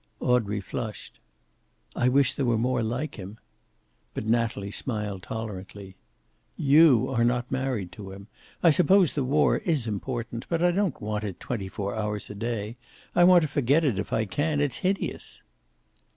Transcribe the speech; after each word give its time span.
Audrey 0.19 0.59
flushed. 0.59 1.19
"I 1.95 2.09
wish 2.09 2.33
there 2.33 2.47
were 2.47 2.57
more 2.57 2.81
like 2.81 3.19
him." 3.19 3.37
But 4.15 4.25
Natalie 4.25 4.71
smiled 4.71 5.21
tolerantly. 5.21 5.95
"You 6.57 7.07
are 7.11 7.23
not 7.23 7.51
married 7.51 7.91
to 7.91 8.09
him. 8.11 8.25
I 8.63 8.71
suppose 8.71 9.13
the 9.13 9.23
war 9.23 9.57
is 9.59 9.85
important, 9.85 10.47
but 10.49 10.63
I 10.63 10.71
don't 10.71 10.99
want 10.99 11.23
it 11.23 11.39
twenty 11.39 11.67
four 11.67 11.93
hours 11.95 12.31
a 12.31 12.33
day. 12.33 12.77
I 13.15 13.23
want 13.25 13.43
to 13.43 13.47
forget 13.47 13.83
it 13.83 13.99
if 13.99 14.11
I 14.11 14.25
can. 14.25 14.59
It's 14.59 14.77
hideous." 14.77 15.43